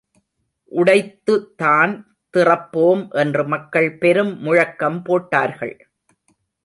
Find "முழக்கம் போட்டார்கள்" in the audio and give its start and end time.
4.39-5.75